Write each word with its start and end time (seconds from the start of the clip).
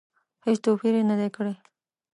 هېڅ 0.45 0.57
توپیر 0.65 0.93
یې 0.97 1.03
نه 1.09 1.15
دی 1.19 1.29
کړی. 1.35 1.53